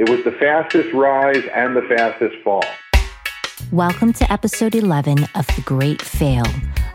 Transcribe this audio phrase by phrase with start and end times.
[0.00, 2.64] It was the fastest rise and the fastest fall.
[3.70, 6.46] Welcome to episode 11 of The Great Fail,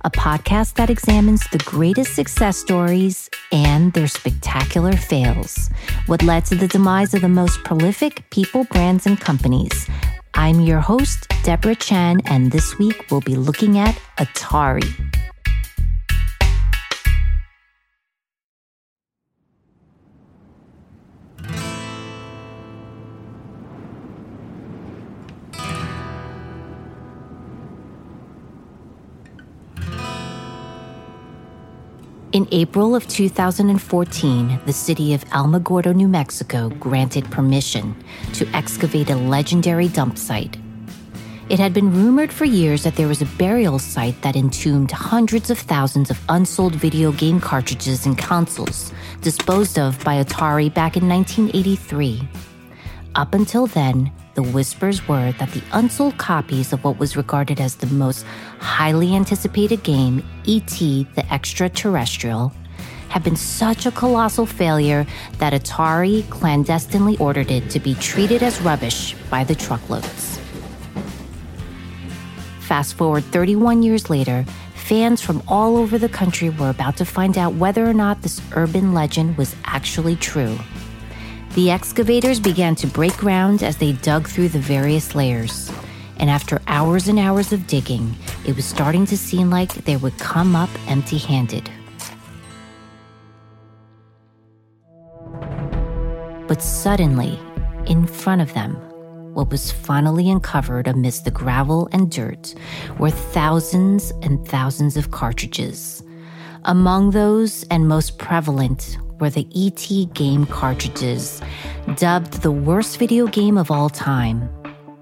[0.03, 5.69] a podcast that examines the greatest success stories and their spectacular fails,
[6.07, 9.87] what led to the demise of the most prolific people, brands, and companies.
[10.33, 15.24] I'm your host, Deborah Chan, and this week we'll be looking at Atari.
[32.35, 37.95] In April of 2014, the city of Alamogordo, New Mexico granted permission
[38.33, 40.57] to excavate a legendary dump site.
[41.47, 45.49] It had been rumored for years that there was a burial site that entombed hundreds
[45.49, 48.91] of thousands of unsold video game cartridges and consoles
[49.21, 52.27] disposed of by Atari back in 1983.
[53.15, 57.75] Up until then, the whispers were that the unsold copies of what was regarded as
[57.75, 58.25] the most
[58.59, 61.07] highly anticipated game, E.T.
[61.15, 62.51] the Extraterrestrial,
[63.07, 65.05] had been such a colossal failure
[65.37, 70.37] that Atari clandestinely ordered it to be treated as rubbish by the truckloads.
[72.59, 74.43] Fast forward 31 years later,
[74.73, 78.41] fans from all over the country were about to find out whether or not this
[78.53, 80.57] urban legend was actually true.
[81.55, 85.71] The excavators began to break ground as they dug through the various layers.
[86.17, 88.13] And after hours and hours of digging,
[88.45, 91.69] it was starting to seem like they would come up empty handed.
[96.45, 97.39] But suddenly,
[97.87, 98.73] in front of them,
[99.33, 102.53] what was finally uncovered amidst the gravel and dirt
[102.99, 106.03] were thousands and thousands of cartridges.
[106.65, 111.41] Among those and most prevalent were the ET game cartridges,
[111.95, 114.49] dubbed the worst video game of all time.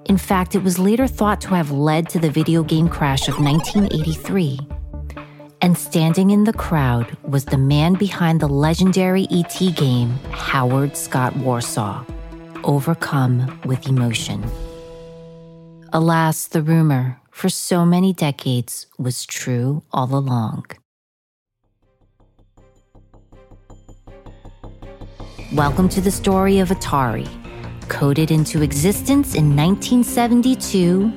[0.06, 3.40] In fact, it was later thought to have led to the video game crash of
[3.40, 4.60] 1983.
[5.62, 11.34] And standing in the crowd was the man behind the legendary ET game, Howard Scott
[11.36, 12.06] Warshaw,
[12.66, 14.44] overcome with emotion.
[15.94, 20.66] Alas, the rumor, for so many decades, was true all along.
[25.54, 27.30] Welcome to the story of Atari,
[27.88, 31.12] coded into existence in 1972,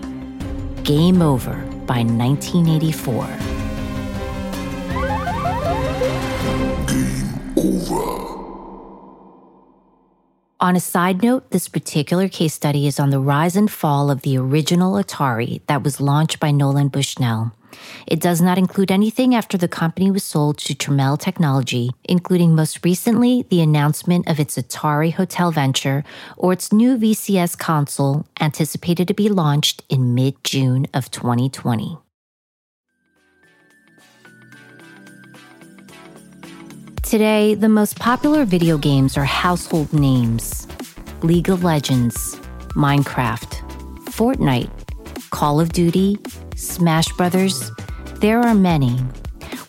[0.82, 1.54] game over
[1.86, 3.24] by 1984.
[10.60, 14.20] On a side note, this particular case study is on the rise and fall of
[14.20, 17.55] the original Atari that was launched by Nolan Bushnell.
[18.06, 22.84] It does not include anything after the company was sold to Tramiel Technology, including most
[22.84, 26.04] recently the announcement of its Atari Hotel venture
[26.36, 31.98] or its new VCS console anticipated to be launched in mid June of 2020.
[37.02, 40.66] Today, the most popular video games are household names
[41.22, 42.34] League of Legends,
[42.74, 43.62] Minecraft,
[44.06, 44.70] Fortnite,
[45.30, 46.18] Call of Duty,
[46.56, 47.70] Smash Brothers.
[48.20, 48.98] There are many.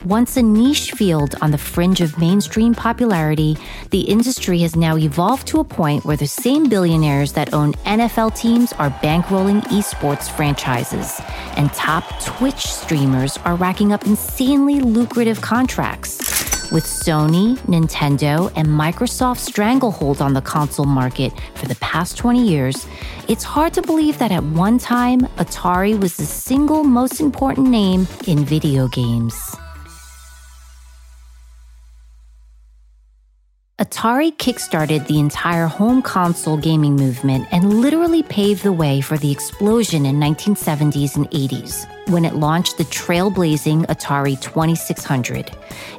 [0.06, 3.57] Once a niche field on the fringe of mainstream popularity,
[3.89, 8.38] the industry has now evolved to a point where the same billionaires that own NFL
[8.38, 11.19] teams are bankrolling esports franchises,
[11.57, 16.37] and top Twitch streamers are racking up insanely lucrative contracts.
[16.69, 22.86] With Sony, Nintendo, and Microsoft's stranglehold on the console market for the past 20 years,
[23.30, 28.06] it's hard to believe that at one time, Atari was the single most important name
[28.28, 29.56] in video games.
[33.88, 39.31] Atari kickstarted the entire home console gaming movement and literally paved the way for the
[39.31, 45.51] explosion in 1970s and 80s when it launched the trailblazing Atari 2600.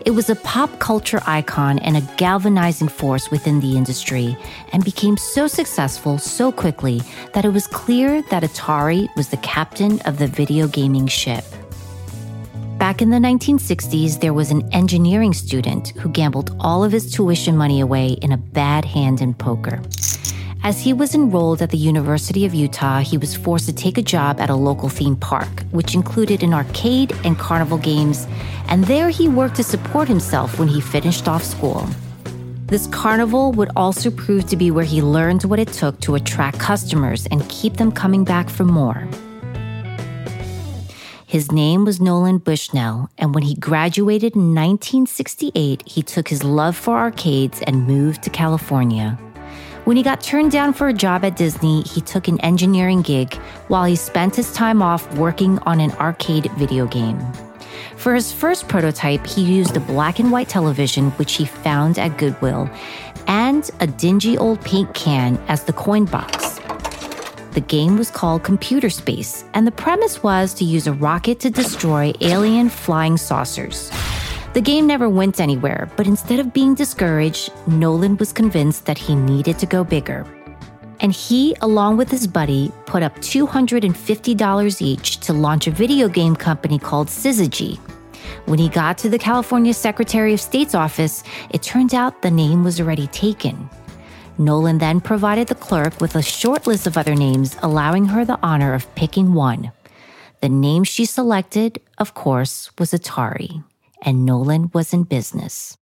[0.05, 4.37] It was a pop culture icon and a galvanizing force within the industry
[4.75, 7.01] and became so successful so quickly
[7.33, 11.45] that it was clear that Atari was the captain of the video gaming ship.
[12.89, 17.55] Back in the 1960s, there was an engineering student who gambled all of his tuition
[17.55, 19.83] money away in a bad hand in poker.
[20.65, 24.03] As he was enrolled at the University of Utah, he was forced to take a
[24.03, 28.27] job at a local theme park, which included an arcade and carnival games,
[28.69, 31.87] and there he worked to support himself when he finished off school.
[32.69, 36.59] This carnival would also prove to be where he learned what it took to attract
[36.59, 39.07] customers and keep them coming back for more.
[41.29, 46.75] His name was Nolan Bushnell, and when he graduated in 1968, he took his love
[46.75, 49.11] for arcades and moved to California.
[49.85, 53.35] When he got turned down for a job at Disney, he took an engineering gig
[53.69, 57.21] while he spent his time off working on an arcade video game.
[57.97, 62.17] For his first prototype, he used a black and white television, which he found at
[62.17, 62.71] Goodwill,
[63.27, 66.59] and a dingy old paint can as the coin box.
[67.53, 71.51] The game was called Computer Space, and the premise was to use a rocket to
[71.51, 73.91] destroy alien flying saucers.
[74.53, 79.15] The game never went anywhere, but instead of being discouraged, Nolan was convinced that he
[79.15, 80.27] needed to go bigger.
[81.01, 86.37] And he, along with his buddy, put up $250 each to launch a video game
[86.37, 87.79] company called Syzygy.
[88.47, 92.65] When he got to the California Secretary of State's office, it turned out the name
[92.65, 93.69] was already taken.
[94.39, 98.39] Nolan then provided the clerk with a short list of other names, allowing her the
[98.41, 99.73] honor of picking one.
[100.41, 103.65] The name she selected, of course, was Atari,
[104.03, 105.77] and Nolan was in business.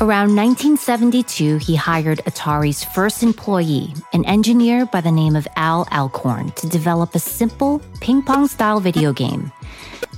[0.00, 6.52] Around 1972, he hired Atari's first employee, an engineer by the name of Al Alcorn,
[6.52, 9.50] to develop a simple ping pong style video game.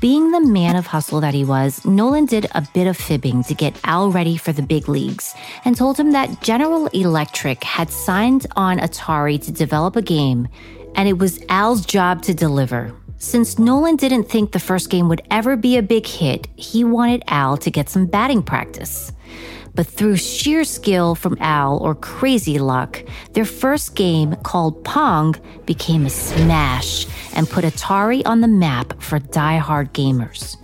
[0.00, 3.54] Being the man of hustle that he was, Nolan did a bit of fibbing to
[3.54, 5.34] get Al ready for the big leagues
[5.66, 10.48] and told him that General Electric had signed on Atari to develop a game,
[10.94, 12.94] and it was Al's job to deliver.
[13.18, 17.22] Since Nolan didn't think the first game would ever be a big hit, he wanted
[17.26, 19.12] Al to get some batting practice.
[19.74, 23.02] But through sheer skill from Al or crazy luck,
[23.32, 25.36] their first game, called Pong,
[25.66, 30.56] became a smash and put Atari on the map for die-hard gamers.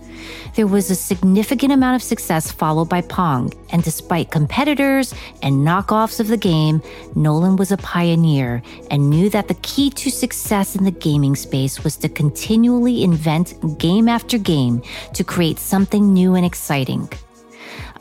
[0.55, 5.13] There was a significant amount of success followed by Pong, and despite competitors
[5.43, 6.81] and knockoffs of the game,
[7.15, 11.83] Nolan was a pioneer and knew that the key to success in the gaming space
[11.83, 14.81] was to continually invent game after game
[15.13, 17.07] to create something new and exciting.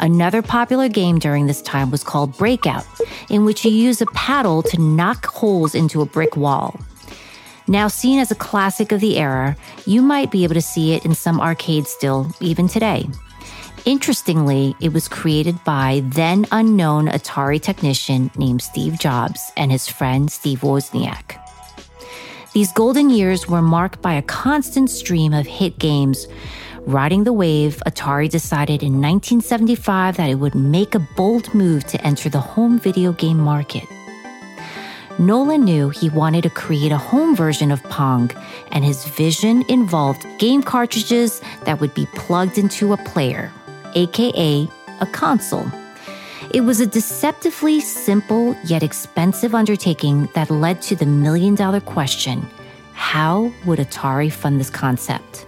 [0.00, 2.86] Another popular game during this time was called Breakout,
[3.30, 6.78] in which you use a paddle to knock holes into a brick wall.
[7.68, 9.56] Now seen as a classic of the era,
[9.86, 13.08] you might be able to see it in some arcades still, even today.
[13.84, 20.30] Interestingly, it was created by then unknown Atari technician named Steve Jobs and his friend
[20.30, 21.40] Steve Wozniak.
[22.52, 26.26] These golden years were marked by a constant stream of hit games
[26.86, 32.00] Riding the wave, Atari decided in 1975 that it would make a bold move to
[32.06, 33.82] enter the home video game market.
[35.18, 38.30] Nolan knew he wanted to create a home version of Pong,
[38.70, 43.50] and his vision involved game cartridges that would be plugged into a player,
[43.96, 44.68] aka
[45.00, 45.66] a console.
[46.54, 52.48] It was a deceptively simple yet expensive undertaking that led to the million dollar question
[52.92, 55.45] how would Atari fund this concept?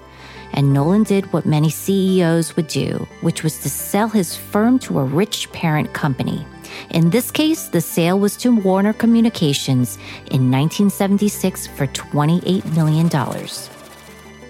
[0.52, 4.99] And Nolan did what many CEOs would do, which was to sell his firm to
[4.99, 6.45] a rich parent company.
[6.90, 9.97] In this case, the sale was to Warner Communications
[10.31, 13.09] in 1976 for $28 million.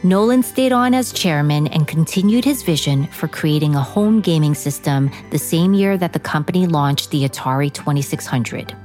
[0.04, 5.10] Nolan stayed on as chairman and continued his vision for creating a home gaming system
[5.30, 8.76] the same year that the company launched the Atari 2600.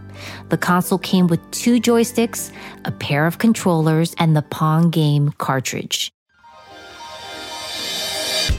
[0.49, 2.51] The console came with two joysticks,
[2.85, 6.11] a pair of controllers, and the Pong game cartridge.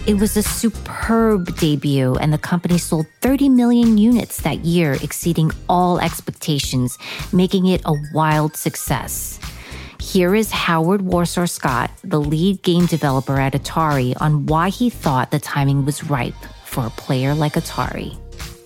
[0.06, 5.50] It was a superb debut, and the company sold 30 million units that year, exceeding
[5.66, 6.98] all expectations,
[7.32, 9.40] making it a wild success.
[9.98, 15.30] Here is Howard Warshaw Scott, the lead game developer at Atari, on why he thought
[15.30, 16.34] the timing was ripe
[16.66, 18.14] for a player like Atari.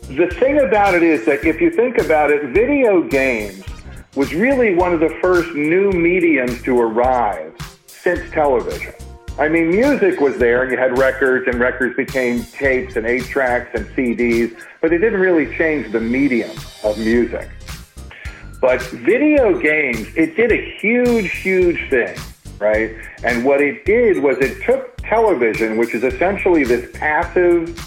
[0.09, 3.63] The thing about it is that if you think about it, video games
[4.17, 7.55] was really one of the first new mediums to arrive
[7.87, 8.93] since television.
[9.39, 13.25] I mean, music was there, and you had records, and records became tapes and eight
[13.27, 16.51] tracks and CDs, but it didn't really change the medium
[16.83, 17.49] of music.
[18.61, 22.19] But video games, it did a huge, huge thing,
[22.59, 22.97] right?
[23.23, 27.79] And what it did was it took television, which is essentially this passive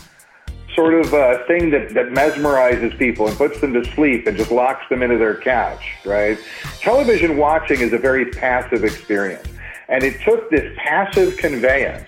[0.74, 4.51] sort of uh, thing that, that mesmerizes people and puts them to sleep and just
[4.51, 6.38] locks them into their couch, right?
[6.79, 9.46] Television watching is a very passive experience.
[9.91, 12.07] And it took this passive conveyance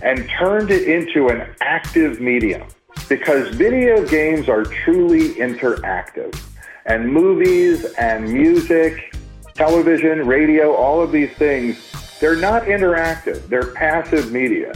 [0.00, 2.68] and turned it into an active medium
[3.08, 6.40] because video games are truly interactive.
[6.86, 9.16] And movies and music,
[9.54, 11.90] television, radio, all of these things,
[12.20, 13.48] they're not interactive.
[13.48, 14.72] They're passive media.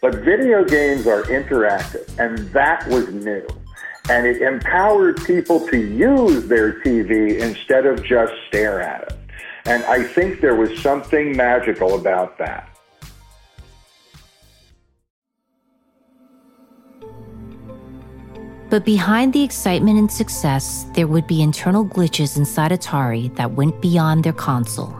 [0.00, 3.46] But video games are interactive, and that was new.
[4.08, 9.21] And it empowered people to use their TV instead of just stare at it.
[9.64, 12.68] And I think there was something magical about that.
[18.70, 23.82] But behind the excitement and success, there would be internal glitches inside Atari that went
[23.82, 24.96] beyond their console.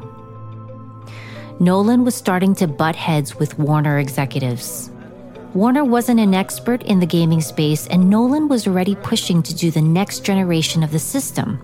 [1.59, 4.91] Nolan was starting to butt heads with Warner executives.
[5.55, 9.71] Warner wasn't an expert in the gaming space, and Nolan was already pushing to do
[9.71, 11.59] the next generation of the system.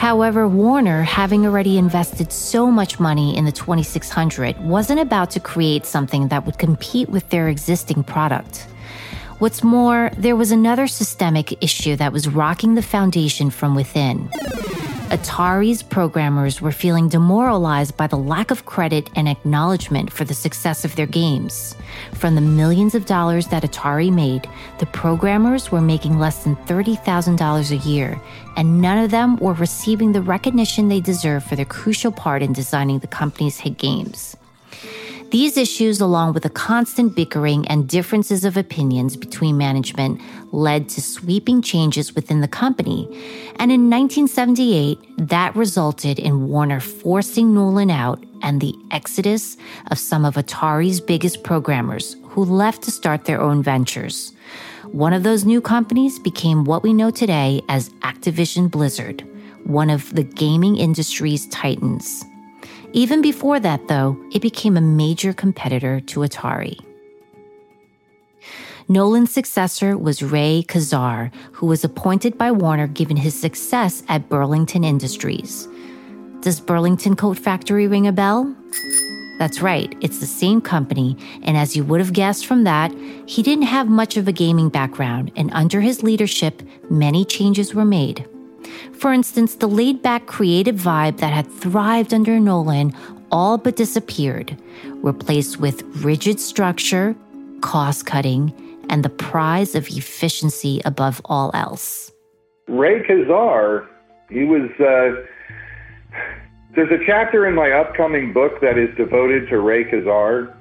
[0.00, 5.84] However, Warner, having already invested so much money in the 2600, wasn't about to create
[5.84, 8.66] something that would compete with their existing product.
[9.40, 14.30] What's more, there was another systemic issue that was rocking the foundation from within.
[15.10, 20.84] Atari's programmers were feeling demoralized by the lack of credit and acknowledgement for the success
[20.84, 21.74] of their games.
[22.12, 24.48] From the millions of dollars that Atari made,
[24.78, 28.20] the programmers were making less than $30,000 a year,
[28.56, 32.52] and none of them were receiving the recognition they deserve for their crucial part in
[32.52, 34.36] designing the company's hit games.
[35.30, 40.20] These issues, along with the constant bickering and differences of opinions between management,
[40.50, 43.04] led to sweeping changes within the company.
[43.60, 49.56] And in 1978, that resulted in Warner forcing Nolan out and the exodus
[49.92, 54.32] of some of Atari's biggest programmers who left to start their own ventures.
[54.86, 59.24] One of those new companies became what we know today as Activision Blizzard,
[59.62, 62.24] one of the gaming industry's titans.
[62.92, 66.78] Even before that, though, it became a major competitor to Atari.
[68.88, 74.82] Nolan's successor was Ray Kassar, who was appointed by Warner given his success at Burlington
[74.82, 75.68] Industries.
[76.40, 78.52] Does Burlington Coat Factory ring a bell?
[79.38, 82.92] That's right, it's the same company, and as you would have guessed from that,
[83.26, 87.84] he didn't have much of a gaming background, and under his leadership, many changes were
[87.84, 88.26] made.
[88.92, 92.94] For instance, the laid back creative vibe that had thrived under Nolan
[93.32, 94.56] all but disappeared,
[95.02, 97.14] replaced with rigid structure,
[97.60, 98.52] cost cutting,
[98.88, 102.10] and the prize of efficiency above all else.
[102.68, 103.86] Ray Kassar,
[104.30, 104.70] he was.
[104.78, 105.26] Uh,
[106.74, 110.54] there's a chapter in my upcoming book that is devoted to Ray Kassar.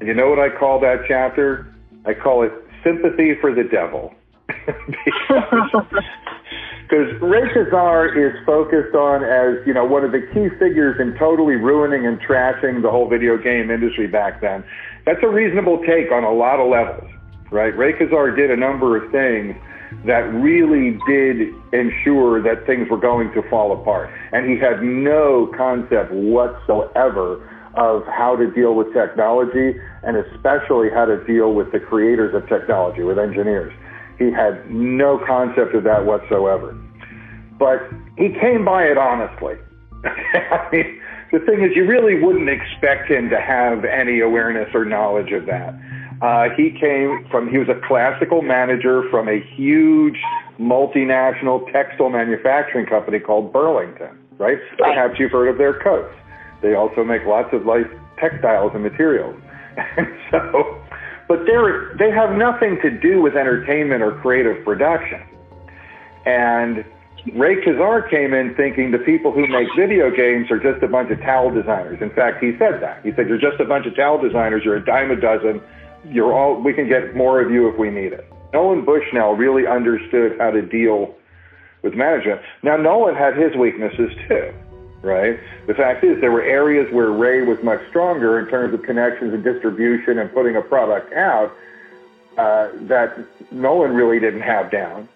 [0.00, 1.72] And you know what I call that chapter?
[2.04, 4.14] I call it Sympathy for the Devil.
[4.46, 5.94] because
[6.96, 11.56] Ray Kassar is focused on as you know one of the key figures in totally
[11.56, 14.62] ruining and trashing the whole video game industry back then.
[15.06, 17.10] That's a reasonable take on a lot of levels,
[17.50, 17.74] right?
[17.76, 19.56] Ray Kassar did a number of things
[20.04, 25.50] that really did ensure that things were going to fall apart, and he had no
[25.56, 27.40] concept whatsoever
[27.74, 32.46] of how to deal with technology, and especially how to deal with the creators of
[32.48, 33.72] technology, with engineers.
[34.18, 36.76] He had no concept of that whatsoever.
[37.58, 37.80] But
[38.16, 39.54] he came by it honestly.
[40.04, 41.00] I mean,
[41.32, 45.46] the thing is, you really wouldn't expect him to have any awareness or knowledge of
[45.46, 45.74] that.
[46.20, 50.18] Uh, he came from, he was a classical manager from a huge
[50.60, 54.58] multinational textile manufacturing company called Burlington, right?
[54.78, 56.14] Perhaps you've heard of their coats.
[56.60, 57.86] They also make lots of light
[58.18, 59.40] textiles and materials.
[59.96, 60.81] And so,
[61.28, 65.22] but they're, they have nothing to do with entertainment or creative production.
[66.24, 66.84] And
[67.34, 71.10] Ray Kassar came in thinking the people who make video games are just a bunch
[71.10, 72.00] of towel designers.
[72.00, 73.04] In fact, he said that.
[73.04, 74.62] He said, You're just a bunch of towel designers.
[74.64, 75.60] You're a dime a dozen.
[76.04, 78.26] You're all, we can get more of you if we need it.
[78.52, 81.14] Nolan Bushnell really understood how to deal
[81.82, 82.40] with management.
[82.62, 84.52] Now, Nolan had his weaknesses too
[85.02, 85.38] right?
[85.66, 89.34] The fact is, there were areas where Ray was much stronger in terms of connections
[89.34, 91.52] and distribution and putting a product out
[92.38, 93.18] uh, that
[93.50, 95.08] Nolan really didn't have down.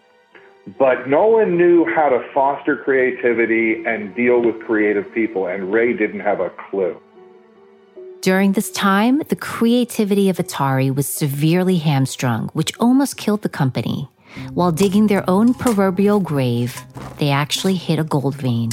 [0.78, 6.20] But Nolan knew how to foster creativity and deal with creative people, and Ray didn't
[6.20, 7.00] have a clue.
[8.20, 14.08] During this time, the creativity of Atari was severely hamstrung, which almost killed the company.
[14.52, 16.82] While digging their own proverbial grave,
[17.18, 18.70] they actually hit a gold vein.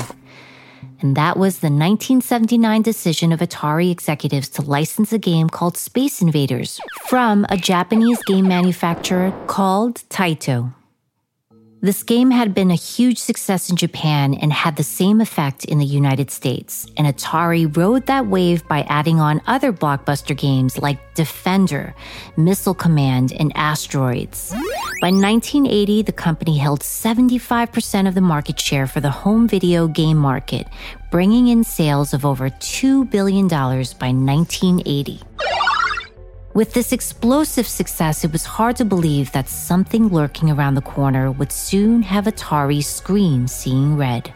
[1.03, 6.21] And that was the 1979 decision of Atari executives to license a game called Space
[6.21, 10.73] Invaders from a Japanese game manufacturer called Taito.
[11.83, 15.79] This game had been a huge success in Japan and had the same effect in
[15.79, 21.13] the United States, and Atari rode that wave by adding on other blockbuster games like
[21.13, 21.93] Defender,
[22.37, 24.51] Missile Command, and Asteroids.
[25.01, 30.15] By 1980, the company held 75% of the market share for the home video game
[30.15, 30.67] market,
[31.11, 35.19] bringing in sales of over $2 billion by 1980.
[36.53, 41.31] With this explosive success, it was hard to believe that something lurking around the corner
[41.31, 44.31] would soon have Atari screen seeing red.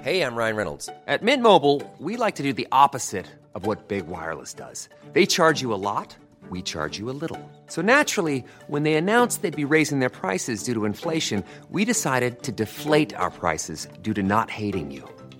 [0.00, 0.88] Hey, I'm Ryan Reynolds.
[1.08, 4.88] At Mint Mobile, we like to do the opposite of what Big Wireless does.
[5.12, 6.14] They charge you a lot,
[6.50, 7.50] we charge you a little.
[7.66, 12.44] So naturally, when they announced they'd be raising their prices due to inflation, we decided
[12.44, 15.02] to deflate our prices due to not hating you.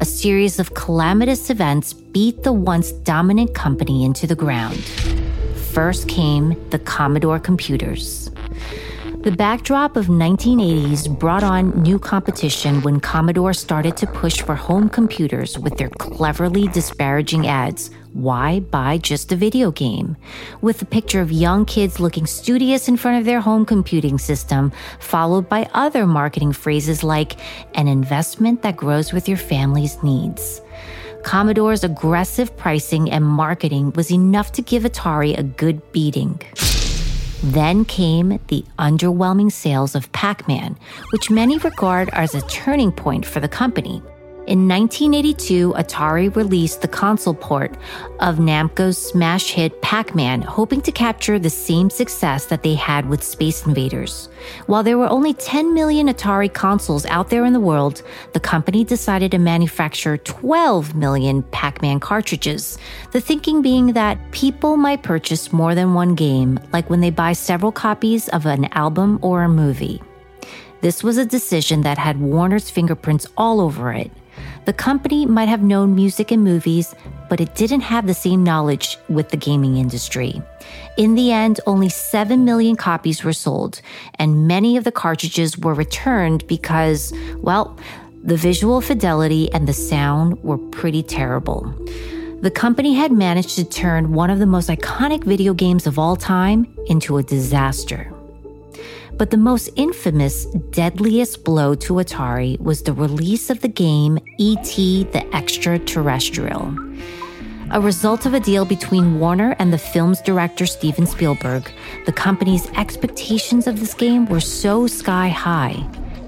[0.00, 4.78] a series of calamitous events beat the once dominant company into the ground.
[5.74, 8.30] First came the Commodore computers.
[9.22, 14.88] The backdrop of 1980s brought on new competition when Commodore started to push for home
[14.88, 17.90] computers with their cleverly disparaging ads.
[18.14, 20.16] Why buy just a video game?
[20.62, 24.72] With a picture of young kids looking studious in front of their home computing system,
[25.00, 27.36] followed by other marketing phrases like
[27.74, 30.62] an investment that grows with your family's needs.
[31.24, 36.40] Commodore's aggressive pricing and marketing was enough to give Atari a good beating.
[37.42, 40.76] Then came the underwhelming sales of Pac Man,
[41.10, 44.02] which many regard as a turning point for the company.
[44.50, 47.76] In 1982, Atari released the console port
[48.18, 53.08] of Namco's smash hit Pac Man, hoping to capture the same success that they had
[53.08, 54.28] with Space Invaders.
[54.66, 58.82] While there were only 10 million Atari consoles out there in the world, the company
[58.82, 62.76] decided to manufacture 12 million Pac Man cartridges.
[63.12, 67.34] The thinking being that people might purchase more than one game, like when they buy
[67.34, 70.02] several copies of an album or a movie.
[70.80, 74.10] This was a decision that had Warner's fingerprints all over it.
[74.64, 76.94] The company might have known music and movies,
[77.28, 80.42] but it didn't have the same knowledge with the gaming industry.
[80.96, 83.80] In the end, only 7 million copies were sold,
[84.16, 87.76] and many of the cartridges were returned because, well,
[88.22, 91.74] the visual fidelity and the sound were pretty terrible.
[92.42, 96.16] The company had managed to turn one of the most iconic video games of all
[96.16, 98.12] time into a disaster.
[99.20, 105.04] But the most infamous, deadliest blow to Atari was the release of the game E.T.
[105.12, 106.74] the Extraterrestrial.
[107.70, 111.70] A result of a deal between Warner and the film's director Steven Spielberg,
[112.06, 115.74] the company's expectations of this game were so sky high.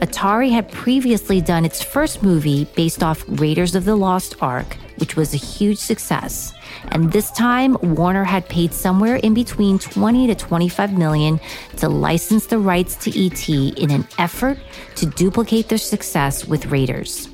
[0.03, 5.17] Atari had previously done its first movie based off Raiders of the Lost Ark, which
[5.17, 6.55] was a huge success.
[6.93, 11.41] And this time, Warner had paid somewhere in between 20 to 25 million
[11.79, 14.59] to license the rights to ET in an effort
[14.95, 17.29] to duplicate their success with Raiders.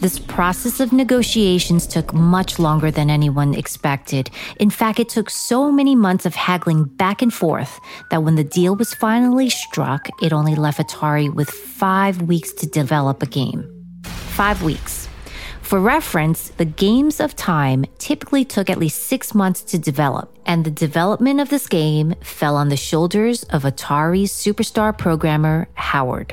[0.00, 4.30] This process of negotiations took much longer than anyone expected.
[4.60, 7.80] In fact, it took so many months of haggling back and forth
[8.12, 12.68] that when the deal was finally struck, it only left Atari with five weeks to
[12.68, 13.68] develop a game.
[14.04, 15.03] Five weeks.
[15.74, 20.64] For reference, the games of time typically took at least six months to develop, and
[20.64, 26.32] the development of this game fell on the shoulders of Atari's superstar programmer, Howard.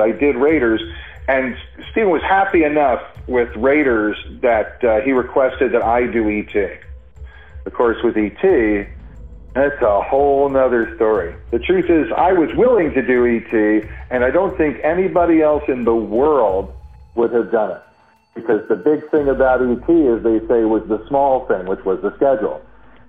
[0.00, 0.80] I did Raiders,
[1.28, 1.58] and
[1.90, 6.80] Steven was happy enough with Raiders that uh, he requested that I do ET.
[7.66, 8.88] Of course, with ET,
[9.52, 11.34] That's a whole nother story.
[11.50, 15.64] The truth is, I was willing to do ET, and I don't think anybody else
[15.68, 16.72] in the world
[17.14, 17.82] would have done it.
[18.40, 22.00] Because the big thing about ET, as they say, was the small thing, which was
[22.02, 22.60] the schedule.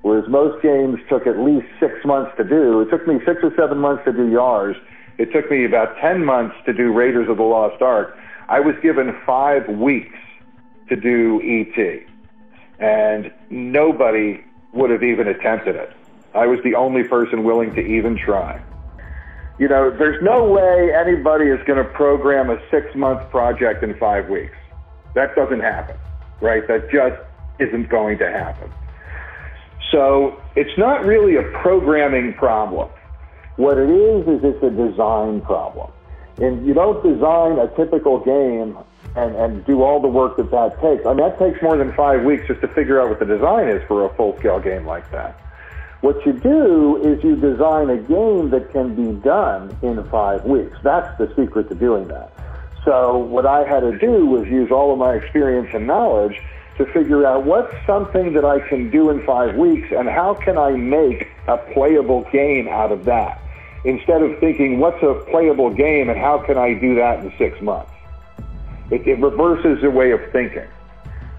[0.02, 2.82] Whereas most games took at least six months to do.
[2.82, 4.76] It took me six or seven months to do Yars.
[5.18, 8.18] It took me about 10 months to do Raiders of the Lost Ark.
[8.50, 10.18] I was given five weeks
[10.90, 12.04] to do ET.
[12.80, 15.94] And nobody would have even attempted it.
[16.34, 18.62] I was the only person willing to even try.
[19.60, 23.96] You know, there's no way anybody is going to program a six month project in
[24.00, 24.56] five weeks.
[25.14, 25.98] That doesn't happen,
[26.40, 26.68] right?
[26.68, 27.22] That just
[27.60, 28.72] isn't going to happen.
[29.92, 32.90] So it's not really a programming problem.
[33.58, 35.92] What it is, is it's a design problem.
[36.38, 38.78] And you don't design a typical game
[39.16, 41.06] and, and do all the work that that takes.
[41.06, 43.68] I mean, that takes more than five weeks just to figure out what the design
[43.68, 45.38] is for a full scale game like that.
[46.00, 50.76] What you do is you design a game that can be done in five weeks.
[50.82, 52.32] That's the secret to doing that.
[52.84, 56.42] So what I had to do was use all of my experience and knowledge
[56.78, 60.58] to figure out what's something that I can do in five weeks and how can
[60.58, 63.40] I make a playable game out of that
[63.84, 67.62] instead of thinking what's a playable game and how can I do that in six
[67.62, 67.92] months.
[68.90, 70.68] It, it reverses the way of thinking.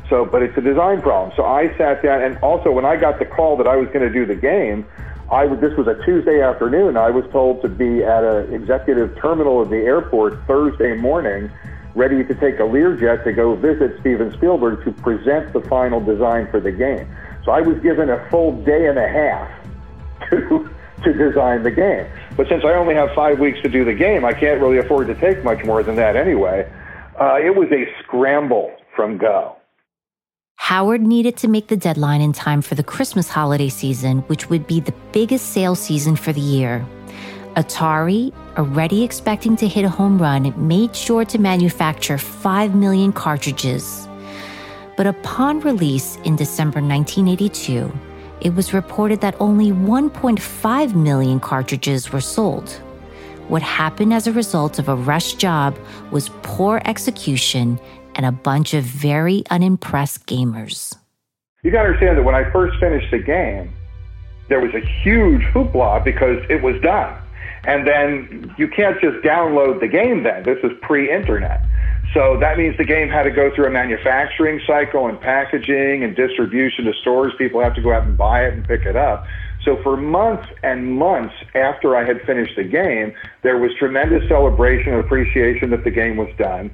[0.08, 1.32] So, but it's a design problem.
[1.36, 4.00] So I sat down, and also when I got the call that I was going
[4.00, 4.86] to do the game,
[5.32, 6.98] I this was a Tuesday afternoon.
[6.98, 11.50] I was told to be at an executive terminal of the airport Thursday morning,
[11.94, 16.50] ready to take a Learjet to go visit Steven Spielberg to present the final design
[16.50, 17.08] for the game.
[17.46, 19.50] So I was given a full day and a half
[20.30, 20.68] to
[21.02, 22.06] to design the game.
[22.36, 25.06] But since I only have five weeks to do the game, I can't really afford
[25.06, 26.70] to take much more than that anyway.
[27.18, 29.56] Uh, it was a scramble from go.
[30.72, 34.66] Howard needed to make the deadline in time for the Christmas holiday season, which would
[34.66, 36.86] be the biggest sales season for the year.
[37.56, 44.08] Atari, already expecting to hit a home run, made sure to manufacture 5 million cartridges.
[44.96, 47.92] But upon release in December 1982,
[48.40, 52.70] it was reported that only 1.5 million cartridges were sold.
[53.48, 55.78] What happened as a result of a rush job
[56.10, 57.78] was poor execution
[58.14, 60.96] and a bunch of very unimpressed gamers.
[61.62, 63.72] You got to understand that when I first finished the game,
[64.48, 67.16] there was a huge hoopla because it was done.
[67.64, 70.42] And then you can't just download the game then.
[70.42, 71.64] This is pre internet.
[72.12, 76.14] So that means the game had to go through a manufacturing cycle and packaging and
[76.14, 77.32] distribution to stores.
[77.38, 79.24] People have to go out and buy it and pick it up.
[79.64, 84.92] So for months and months after I had finished the game, there was tremendous celebration
[84.92, 86.70] and appreciation that the game was done.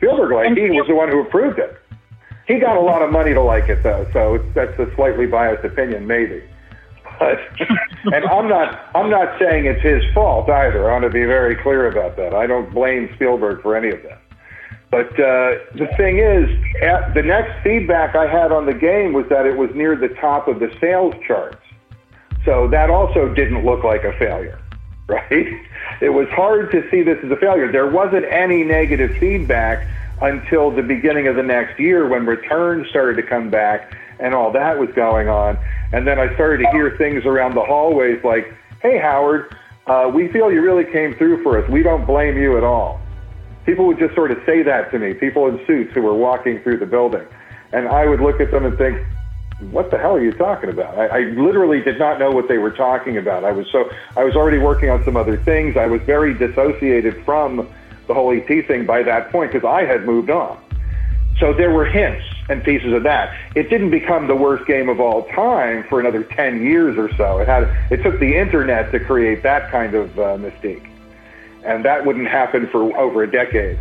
[0.00, 1.76] Spielberg like he was the one who approved it.
[2.48, 5.64] He got a lot of money to like it though, so that's a slightly biased
[5.64, 6.42] opinion, maybe.
[7.18, 7.38] But
[8.14, 10.88] and I'm not I'm not saying it's his fault either.
[10.90, 12.34] I want to be very clear about that.
[12.34, 14.22] I don't blame Spielberg for any of that.
[14.90, 16.48] But uh, the thing is,
[17.14, 20.48] the next feedback I had on the game was that it was near the top
[20.48, 21.62] of the sales charts.
[22.44, 24.59] So that also didn't look like a failure,
[25.10, 25.48] right?
[26.00, 27.70] It was hard to see this as a failure.
[27.70, 29.86] There wasn't any negative feedback
[30.22, 34.52] until the beginning of the next year when returns started to come back and all
[34.52, 35.58] that was going on.
[35.92, 40.28] And then I started to hear things around the hallways like, hey, Howard, uh, we
[40.28, 41.68] feel you really came through for us.
[41.70, 43.00] We don't blame you at all.
[43.66, 46.62] People would just sort of say that to me, people in suits who were walking
[46.62, 47.26] through the building.
[47.72, 48.98] And I would look at them and think,
[49.70, 50.98] what the hell are you talking about?
[50.98, 53.44] I, I literally did not know what they were talking about.
[53.44, 55.76] I was so I was already working on some other things.
[55.76, 57.68] I was very dissociated from
[58.06, 60.58] the whole ET thing by that point because I had moved on.
[61.38, 63.34] So there were hints and pieces of that.
[63.54, 67.38] It didn't become the worst game of all time for another 10 years or so.
[67.38, 70.86] It had it took the internet to create that kind of uh, mystique.
[71.64, 73.78] And that wouldn't happen for over a decade.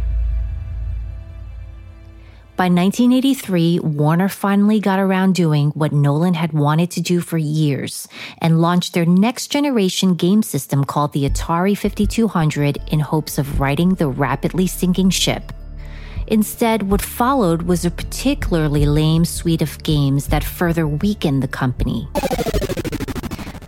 [2.59, 8.05] By 1983, Warner finally got around doing what Nolan had wanted to do for years
[8.39, 13.91] and launched their next generation game system called the Atari 5200 in hopes of righting
[13.91, 15.53] the rapidly sinking ship.
[16.27, 22.09] Instead, what followed was a particularly lame suite of games that further weakened the company.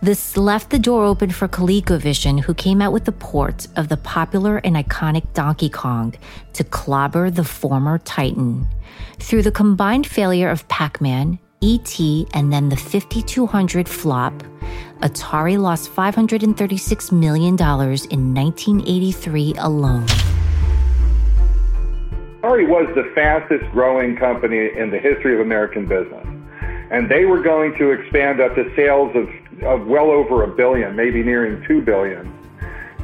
[0.02, 3.96] This left the door open for ColecoVision, who came out with the port of the
[3.96, 6.12] popular and iconic Donkey Kong
[6.54, 8.66] to clobber the former Titan.
[9.20, 14.42] Through the combined failure of Pac Man, E.T., and then the 5200 flop,
[15.02, 20.06] Atari lost $536 million in 1983 alone.
[22.42, 26.26] Atari was the fastest growing company in the history of American business.
[26.90, 29.28] And they were going to expand up to sales of
[29.62, 32.32] of well over a billion, maybe nearing two billion.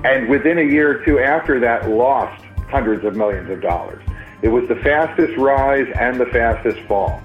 [0.04, 4.02] And within a year or two after that, lost hundreds of millions of dollars.
[4.42, 7.20] It was the fastest rise and the fastest fall.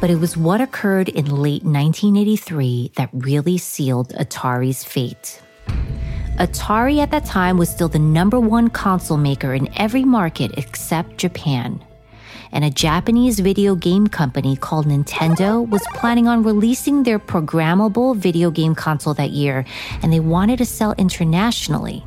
[0.00, 5.40] But it was what occurred in late 1983 that really sealed Atari's fate.
[6.38, 11.16] Atari at that time was still the number one console maker in every market except
[11.16, 11.82] Japan.
[12.54, 18.52] And a Japanese video game company called Nintendo was planning on releasing their programmable video
[18.52, 19.66] game console that year,
[20.02, 22.06] and they wanted to sell internationally.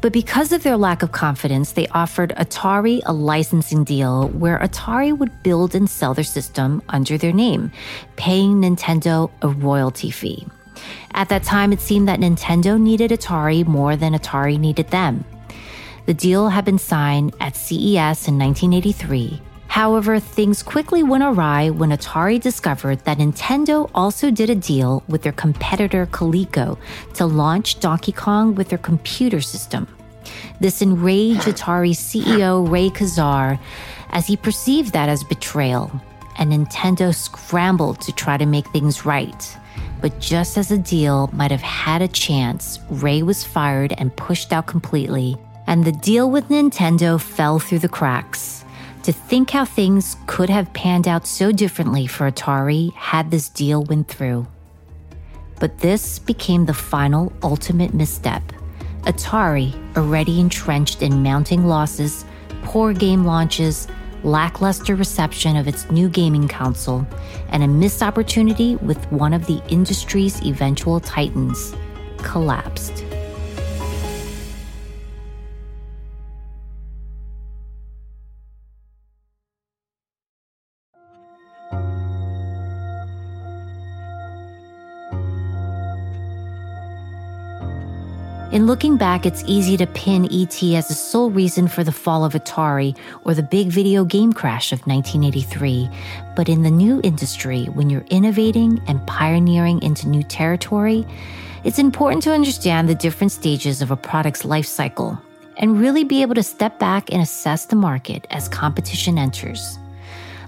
[0.00, 5.16] But because of their lack of confidence, they offered Atari a licensing deal where Atari
[5.16, 7.72] would build and sell their system under their name,
[8.14, 10.46] paying Nintendo a royalty fee.
[11.14, 15.24] At that time, it seemed that Nintendo needed Atari more than Atari needed them.
[16.06, 19.40] The deal had been signed at CES in 1983.
[19.74, 25.22] However, things quickly went awry when Atari discovered that Nintendo also did a deal with
[25.22, 26.78] their competitor Coleco
[27.14, 29.88] to launch Donkey Kong with their computer system.
[30.60, 33.58] This enraged Atari CEO Ray Kassar
[34.10, 35.90] as he perceived that as betrayal,
[36.38, 39.58] and Nintendo scrambled to try to make things right.
[40.00, 44.52] But just as the deal might have had a chance, Ray was fired and pushed
[44.52, 48.63] out completely, and the deal with Nintendo fell through the cracks.
[49.04, 53.84] To think how things could have panned out so differently for Atari had this deal
[53.84, 54.46] went through.
[55.60, 58.42] But this became the final ultimate misstep.
[59.02, 62.24] Atari, already entrenched in mounting losses,
[62.62, 63.88] poor game launches,
[64.22, 67.06] lackluster reception of its new gaming console,
[67.50, 71.74] and a missed opportunity with one of the industry's eventual titans,
[72.16, 73.03] collapsed.
[88.54, 92.24] In looking back, it's easy to pin ET as the sole reason for the fall
[92.24, 95.90] of Atari or the big video game crash of 1983.
[96.36, 101.04] But in the new industry, when you're innovating and pioneering into new territory,
[101.64, 105.20] it's important to understand the different stages of a product's life cycle
[105.56, 109.80] and really be able to step back and assess the market as competition enters.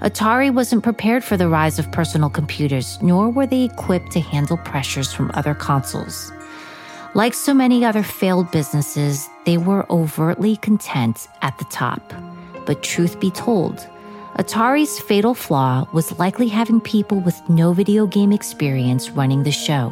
[0.00, 4.58] Atari wasn't prepared for the rise of personal computers, nor were they equipped to handle
[4.58, 6.30] pressures from other consoles.
[7.16, 12.12] Like so many other failed businesses, they were overtly content at the top.
[12.66, 13.88] But truth be told,
[14.38, 19.90] Atari's fatal flaw was likely having people with no video game experience running the show.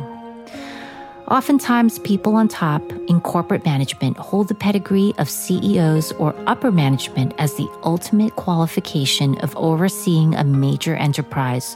[1.28, 7.32] Oftentimes, people on top in corporate management hold the pedigree of CEOs or upper management
[7.38, 11.74] as the ultimate qualification of overseeing a major enterprise,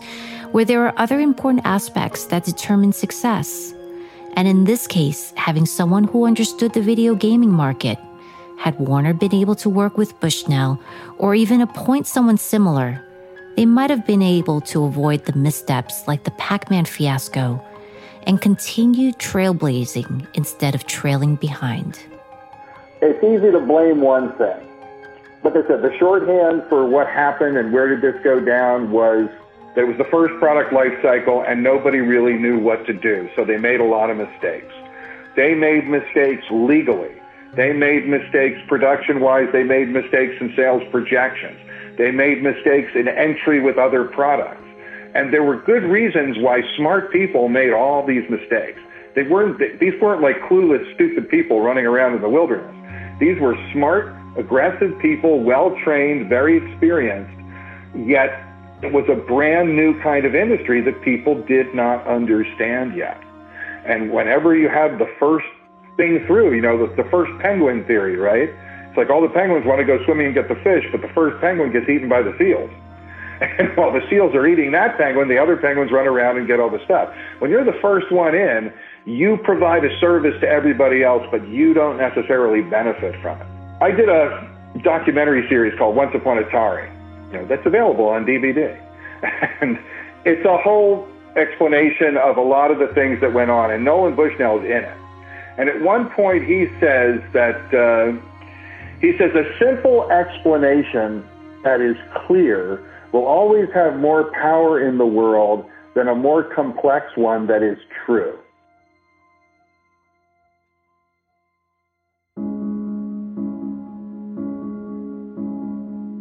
[0.52, 3.72] where there are other important aspects that determine success.
[4.34, 7.98] And in this case, having someone who understood the video gaming market,
[8.58, 10.80] had Warner been able to work with Bushnell
[11.16, 13.04] or even appoint someone similar,
[13.56, 17.64] they might have been able to avoid the missteps like the Pac Man fiasco
[18.26, 21.98] and continue trailblazing instead of trailing behind.
[23.00, 24.68] It's easy to blame one thing.
[25.44, 29.28] Like I said, the shorthand for what happened and where did this go down was
[29.78, 33.30] that it was the first product life cycle and nobody really knew what to do.
[33.36, 34.74] So they made a lot of mistakes.
[35.36, 37.14] They made mistakes legally.
[37.54, 39.46] They made mistakes production wise.
[39.52, 41.60] They made mistakes in sales projections.
[41.96, 44.66] They made mistakes in entry with other products.
[45.14, 48.80] And there were good reasons why smart people made all these mistakes.
[49.14, 52.74] They weren't, these weren't like clueless, stupid people running around in the wilderness.
[53.20, 57.30] These were smart, aggressive people, well trained, very experienced,
[57.94, 58.47] yet
[58.82, 63.20] it was a brand new kind of industry that people did not understand yet.
[63.84, 65.46] And whenever you have the first
[65.96, 68.50] thing through, you know, the, the first penguin theory, right?
[68.88, 71.12] It's like all the penguins want to go swimming and get the fish, but the
[71.12, 72.70] first penguin gets eaten by the seals.
[73.40, 76.58] And while the seals are eating that penguin, the other penguins run around and get
[76.58, 77.14] all the stuff.
[77.38, 78.72] When you're the first one in,
[79.06, 83.46] you provide a service to everybody else, but you don't necessarily benefit from it.
[83.80, 84.42] I did a
[84.82, 86.97] documentary series called Once Upon a Atari
[87.30, 88.78] you know, that's available on DVD.
[89.60, 89.76] And
[90.24, 94.14] it's a whole explanation of a lot of the things that went on, and Nolan
[94.14, 94.96] Bushnell is in it.
[95.58, 98.16] And at one point, he says that uh,
[99.00, 101.26] he says a simple explanation
[101.64, 102.80] that is clear
[103.12, 105.64] will always have more power in the world
[105.94, 108.38] than a more complex one that is true.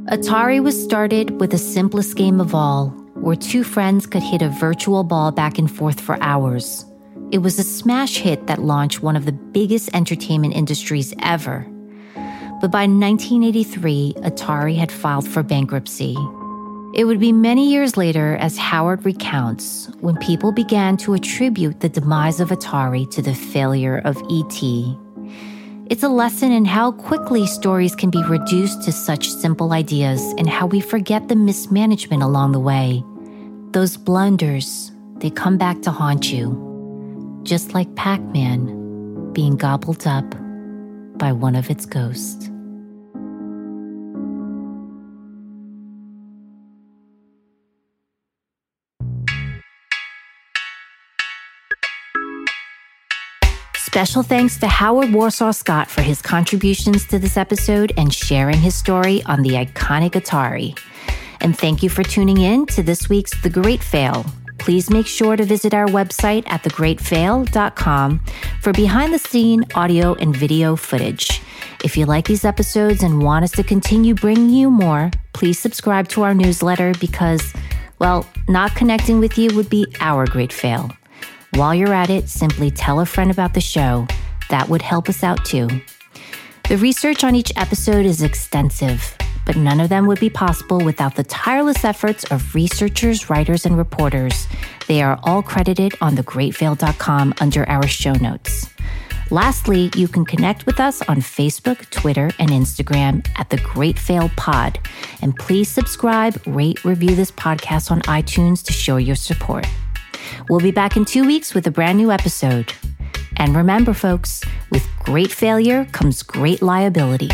[0.09, 4.47] Atari was started with the simplest game of all, where two friends could hit a
[4.47, 6.85] virtual ball back and forth for hours.
[7.33, 11.67] It was a smash hit that launched one of the biggest entertainment industries ever.
[12.61, 16.15] But by 1983, Atari had filed for bankruptcy.
[16.93, 21.89] It would be many years later, as Howard recounts, when people began to attribute the
[21.89, 25.06] demise of Atari to the failure of ET.
[25.89, 30.49] It's a lesson in how quickly stories can be reduced to such simple ideas and
[30.49, 33.01] how we forget the mismanagement along the way.
[33.71, 40.29] Those blunders, they come back to haunt you, just like Pac Man being gobbled up
[41.17, 42.49] by one of its ghosts.
[53.97, 58.75] Special thanks to Howard Warshaw Scott for his contributions to this episode and sharing his
[58.75, 60.77] story on the iconic Atari.
[61.41, 64.23] And thank you for tuning in to this week's The Great Fail.
[64.59, 68.21] Please make sure to visit our website at thegreatfail.com
[68.61, 71.41] for behind the scene audio and video footage.
[71.83, 76.07] If you like these episodes and want us to continue bringing you more, please subscribe
[76.09, 77.51] to our newsletter because,
[77.97, 80.91] well, not connecting with you would be our great fail.
[81.57, 84.05] While you're at it, simply tell a friend about the show.
[84.51, 85.67] That would help us out too.
[86.69, 91.15] The research on each episode is extensive, but none of them would be possible without
[91.15, 94.45] the tireless efforts of researchers, writers, and reporters.
[94.87, 98.69] They are all credited on thegreatfail.com under our show notes.
[99.31, 104.29] Lastly, you can connect with us on Facebook, Twitter, and Instagram at The Great Fail
[104.37, 104.77] Pod.
[105.23, 109.65] And please subscribe, rate, review this podcast on iTunes to show your support.
[110.49, 112.73] We'll be back in two weeks with a brand new episode.
[113.37, 117.29] And remember, folks, with great failure comes great liability.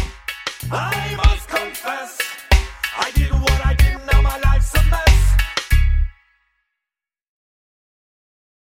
[0.71, 2.19] I must confess,
[2.97, 3.32] I did